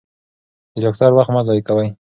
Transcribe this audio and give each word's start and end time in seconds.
د 0.73 0.75
ډاکټر 0.83 1.09
وخت 1.13 1.31
مه 1.35 1.41
ضایع 1.47 1.63
کوئ. 1.67 1.87